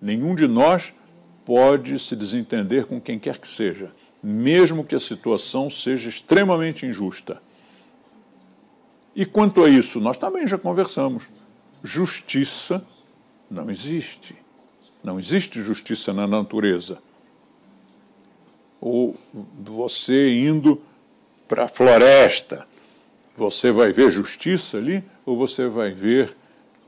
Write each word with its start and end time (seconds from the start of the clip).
Nenhum 0.00 0.34
de 0.34 0.46
nós 0.46 0.94
pode 1.44 1.98
se 1.98 2.16
desentender 2.16 2.86
com 2.86 3.00
quem 3.00 3.18
quer 3.18 3.38
que 3.38 3.48
seja, 3.48 3.92
mesmo 4.22 4.84
que 4.84 4.94
a 4.94 5.00
situação 5.00 5.68
seja 5.68 6.08
extremamente 6.08 6.86
injusta. 6.86 7.40
E 9.14 9.26
quanto 9.26 9.64
a 9.64 9.68
isso, 9.68 10.00
nós 10.00 10.16
também 10.16 10.46
já 10.46 10.56
conversamos. 10.56 11.28
Justiça 11.82 12.84
não 13.50 13.70
existe. 13.70 14.36
Não 15.02 15.18
existe 15.18 15.62
justiça 15.62 16.12
na 16.12 16.26
natureza. 16.26 16.98
Ou 18.80 19.16
você 19.58 20.30
indo 20.40 20.80
para 21.48 21.64
a 21.64 21.68
floresta, 21.68 22.66
você 23.36 23.72
vai 23.72 23.92
ver 23.92 24.10
justiça 24.10 24.76
ali? 24.76 25.04
Ou 25.26 25.36
você 25.36 25.66
vai 25.68 25.90
ver 25.90 26.34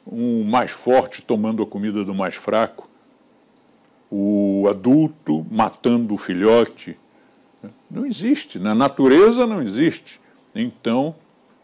um 0.06 0.44
mais 0.44 0.70
forte 0.70 1.22
tomando 1.22 1.62
a 1.62 1.66
comida 1.66 2.04
do 2.04 2.14
mais 2.14 2.34
fraco? 2.34 2.88
O 4.14 4.66
adulto 4.68 5.46
matando 5.50 6.12
o 6.12 6.18
filhote? 6.18 6.98
Não 7.90 8.04
existe. 8.04 8.58
Na 8.58 8.74
natureza 8.74 9.46
não 9.46 9.62
existe. 9.62 10.20
Então, 10.54 11.14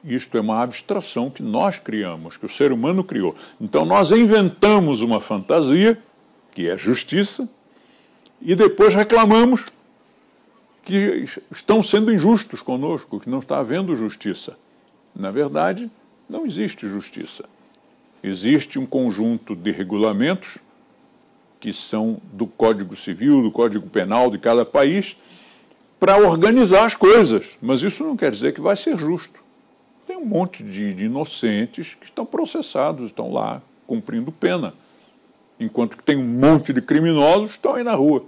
isto 0.02 0.34
é 0.38 0.40
uma 0.40 0.62
abstração 0.62 1.28
que 1.28 1.42
nós 1.42 1.78
criamos, 1.78 2.38
que 2.38 2.46
o 2.46 2.48
ser 2.48 2.72
humano 2.72 3.04
criou. 3.04 3.34
Então, 3.60 3.84
nós 3.84 4.10
inventamos 4.12 5.02
uma 5.02 5.20
fantasia, 5.20 5.98
que 6.54 6.66
é 6.66 6.78
justiça, 6.78 7.46
e 8.40 8.54
depois 8.54 8.94
reclamamos 8.94 9.66
que 10.82 11.26
estão 11.50 11.82
sendo 11.82 12.10
injustos 12.10 12.62
conosco, 12.62 13.20
que 13.20 13.28
não 13.28 13.40
está 13.40 13.58
havendo 13.58 13.94
justiça. 13.94 14.56
Na 15.14 15.30
verdade, 15.30 15.90
não 16.30 16.46
existe 16.46 16.88
justiça. 16.88 17.44
Existe 18.22 18.78
um 18.78 18.86
conjunto 18.86 19.54
de 19.54 19.70
regulamentos 19.70 20.56
que 21.60 21.72
são 21.72 22.20
do 22.32 22.46
Código 22.46 22.94
Civil, 22.94 23.42
do 23.42 23.50
Código 23.50 23.88
Penal 23.88 24.30
de 24.30 24.38
cada 24.38 24.64
país, 24.64 25.16
para 25.98 26.16
organizar 26.18 26.84
as 26.84 26.94
coisas. 26.94 27.58
Mas 27.60 27.82
isso 27.82 28.04
não 28.04 28.16
quer 28.16 28.30
dizer 28.30 28.52
que 28.52 28.60
vai 28.60 28.76
ser 28.76 28.96
justo. 28.96 29.40
Tem 30.06 30.16
um 30.16 30.24
monte 30.24 30.62
de, 30.62 30.94
de 30.94 31.04
inocentes 31.04 31.94
que 31.94 32.06
estão 32.06 32.24
processados, 32.24 33.06
estão 33.06 33.32
lá 33.32 33.60
cumprindo 33.86 34.30
pena, 34.30 34.72
enquanto 35.58 35.96
que 35.96 36.02
tem 36.02 36.16
um 36.16 36.24
monte 36.24 36.72
de 36.72 36.80
criminosos 36.80 37.50
que 37.50 37.56
estão 37.56 37.74
aí 37.74 37.82
na 37.82 37.94
rua. 37.94 38.24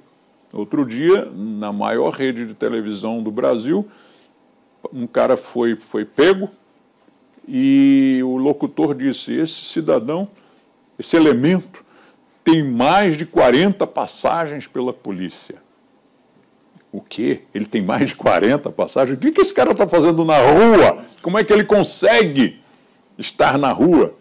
Outro 0.53 0.85
dia, 0.85 1.27
na 1.27 1.73
maior 1.73 2.11
rede 2.11 2.45
de 2.45 2.55
televisão 2.55 3.23
do 3.23 3.31
Brasil, 3.31 3.89
um 4.93 5.07
cara 5.07 5.37
foi, 5.37 5.77
foi 5.77 6.05
pego 6.05 6.51
e 7.47 8.21
o 8.25 8.37
locutor 8.37 8.95
disse: 8.95 9.33
esse 9.33 9.65
cidadão, 9.65 10.29
esse 10.99 11.17
elemento, 11.17 11.85
tem 12.45 12.63
mais 12.63 13.17
de 13.17 13.27
40 13.27 13.87
passagens 13.87 14.67
pela 14.67 14.93
polícia. 14.93 15.57
O 16.93 17.01
quê? 17.01 17.43
Ele 17.55 17.67
tem 17.67 17.83
mais 17.83 18.09
de 18.09 18.15
40 18.15 18.71
passagens? 18.71 19.17
O 19.17 19.21
que, 19.21 19.31
que 19.31 19.41
esse 19.41 19.55
cara 19.55 19.73
está 19.73 19.87
fazendo 19.87 20.25
na 20.25 20.39
rua? 20.39 21.05
Como 21.23 21.39
é 21.39 21.45
que 21.45 21.53
ele 21.53 21.65
consegue 21.65 22.61
estar 23.17 23.57
na 23.57 23.71
rua? 23.71 24.15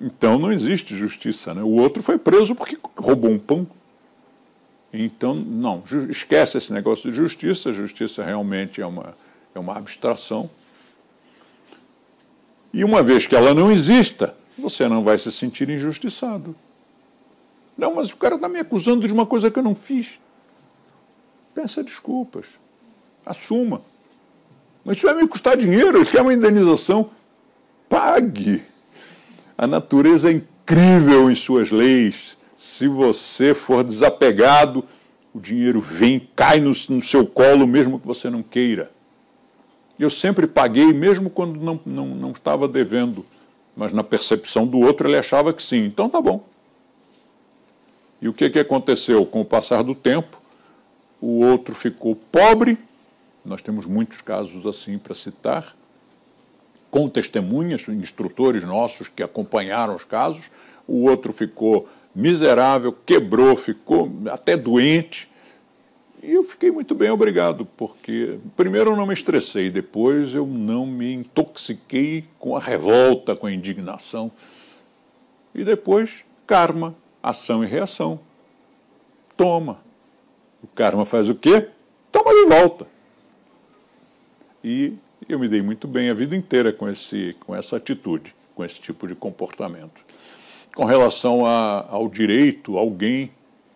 Então 0.00 0.38
não 0.38 0.52
existe 0.52 0.94
justiça. 0.94 1.54
Né? 1.54 1.62
O 1.62 1.70
outro 1.70 2.02
foi 2.02 2.18
preso 2.18 2.54
porque 2.54 2.76
roubou 2.96 3.30
um 3.30 3.38
pão. 3.38 3.66
Então, 4.92 5.34
não, 5.34 5.82
esquece 6.08 6.56
esse 6.56 6.72
negócio 6.72 7.10
de 7.10 7.16
justiça. 7.16 7.72
Justiça 7.72 8.22
realmente 8.22 8.80
é 8.80 8.86
uma, 8.86 9.14
é 9.54 9.58
uma 9.58 9.76
abstração. 9.76 10.48
E 12.72 12.84
uma 12.84 13.02
vez 13.02 13.26
que 13.26 13.34
ela 13.34 13.54
não 13.54 13.70
exista, 13.70 14.36
você 14.58 14.88
não 14.88 15.02
vai 15.02 15.16
se 15.16 15.30
sentir 15.32 15.68
injustiçado. 15.68 16.54
Não, 17.78 17.94
mas 17.94 18.10
o 18.10 18.16
cara 18.16 18.34
está 18.34 18.48
me 18.48 18.58
acusando 18.58 19.06
de 19.06 19.14
uma 19.14 19.24
coisa 19.24 19.52
que 19.52 19.58
eu 19.60 19.62
não 19.62 19.74
fiz. 19.74 20.18
Peça 21.54 21.80
desculpas. 21.80 22.58
Assuma. 23.24 23.80
Mas 24.84 24.96
isso 24.96 25.06
vai 25.06 25.14
me 25.14 25.28
custar 25.28 25.56
dinheiro, 25.56 26.02
isso 26.02 26.18
é 26.18 26.20
uma 26.20 26.34
indenização. 26.34 27.10
Pague. 27.88 28.64
A 29.56 29.66
natureza 29.66 30.28
é 30.28 30.32
incrível 30.32 31.30
em 31.30 31.36
suas 31.36 31.70
leis. 31.70 32.36
Se 32.56 32.88
você 32.88 33.54
for 33.54 33.84
desapegado, 33.84 34.84
o 35.32 35.38
dinheiro 35.38 35.80
vem, 35.80 36.28
cai 36.34 36.58
no, 36.58 36.72
no 36.88 37.00
seu 37.00 37.24
colo, 37.26 37.64
mesmo 37.64 38.00
que 38.00 38.06
você 38.06 38.28
não 38.28 38.42
queira. 38.42 38.90
Eu 39.96 40.10
sempre 40.10 40.48
paguei, 40.48 40.92
mesmo 40.92 41.30
quando 41.30 41.60
não, 41.60 41.78
não, 41.86 42.06
não 42.08 42.30
estava 42.32 42.66
devendo. 42.66 43.24
Mas 43.76 43.92
na 43.92 44.02
percepção 44.02 44.66
do 44.66 44.80
outro, 44.80 45.08
ele 45.08 45.16
achava 45.16 45.52
que 45.52 45.62
sim. 45.62 45.84
Então 45.84 46.08
tá 46.08 46.20
bom. 46.20 46.44
E 48.20 48.28
o 48.28 48.32
que, 48.32 48.50
que 48.50 48.58
aconteceu? 48.58 49.24
Com 49.24 49.40
o 49.40 49.44
passar 49.44 49.82
do 49.82 49.94
tempo, 49.94 50.40
o 51.20 51.44
outro 51.44 51.74
ficou 51.74 52.14
pobre, 52.14 52.78
nós 53.44 53.62
temos 53.62 53.86
muitos 53.86 54.20
casos 54.20 54.66
assim 54.66 54.98
para 54.98 55.14
citar, 55.14 55.74
com 56.90 57.08
testemunhas, 57.08 57.86
instrutores 57.88 58.64
nossos 58.64 59.08
que 59.08 59.22
acompanharam 59.22 59.94
os 59.94 60.04
casos, 60.04 60.50
o 60.86 61.08
outro 61.08 61.32
ficou 61.32 61.88
miserável, 62.14 62.92
quebrou, 62.92 63.56
ficou 63.56 64.10
até 64.30 64.56
doente. 64.56 65.28
E 66.22 66.32
eu 66.32 66.42
fiquei 66.42 66.70
muito 66.70 66.94
bem, 66.94 67.10
obrigado, 67.10 67.64
porque 67.76 68.38
primeiro 68.56 68.90
eu 68.90 68.96
não 68.96 69.06
me 69.06 69.14
estressei, 69.14 69.70
depois 69.70 70.32
eu 70.32 70.46
não 70.46 70.84
me 70.84 71.12
intoxiquei 71.12 72.24
com 72.38 72.56
a 72.56 72.60
revolta, 72.60 73.36
com 73.36 73.46
a 73.46 73.52
indignação. 73.52 74.32
E 75.54 75.62
depois, 75.62 76.24
karma, 76.46 76.94
ação 77.28 77.62
e 77.62 77.66
reação. 77.66 78.18
Toma, 79.36 79.80
o 80.62 80.66
karma 80.66 81.04
faz 81.04 81.28
o 81.28 81.34
quê? 81.34 81.68
Toma 82.10 82.32
de 82.32 82.46
volta. 82.46 82.86
E 84.64 84.94
eu 85.28 85.38
me 85.38 85.48
dei 85.48 85.62
muito 85.62 85.86
bem 85.86 86.10
a 86.10 86.14
vida 86.14 86.34
inteira 86.34 86.72
com, 86.72 86.88
esse, 86.88 87.36
com 87.40 87.54
essa 87.54 87.76
atitude, 87.76 88.34
com 88.54 88.64
esse 88.64 88.80
tipo 88.80 89.06
de 89.06 89.14
comportamento. 89.14 90.00
Com 90.74 90.84
relação 90.84 91.46
a, 91.46 91.86
ao 91.88 92.08
direito, 92.08 92.78
alguém 92.78 93.30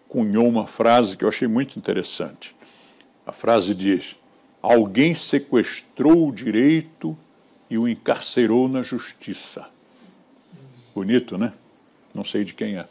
cunhou 0.08 0.48
uma 0.48 0.66
frase 0.66 1.16
que 1.16 1.24
eu 1.24 1.28
achei 1.28 1.48
muito 1.48 1.78
interessante. 1.78 2.54
A 3.26 3.32
frase 3.32 3.74
diz: 3.74 4.16
Alguém 4.60 5.14
sequestrou 5.14 6.28
o 6.28 6.32
direito 6.32 7.16
e 7.70 7.78
o 7.78 7.88
encarcerou 7.88 8.68
na 8.68 8.82
justiça. 8.82 9.68
Bonito, 10.94 11.38
né? 11.38 11.52
Não 12.14 12.24
sei 12.24 12.44
de 12.44 12.54
quem 12.54 12.76
é. 12.76 12.86